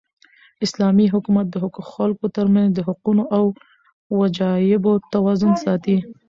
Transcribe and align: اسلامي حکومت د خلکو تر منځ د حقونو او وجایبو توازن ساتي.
اسلامي 0.65 1.05
حکومت 1.13 1.45
د 1.49 1.55
خلکو 1.93 2.25
تر 2.35 2.45
منځ 2.53 2.69
د 2.73 2.79
حقونو 2.87 3.23
او 3.37 3.43
وجایبو 4.19 4.93
توازن 5.13 5.53
ساتي. 5.63 5.97